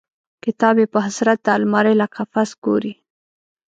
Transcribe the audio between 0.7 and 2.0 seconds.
یې په حسرت د المارۍ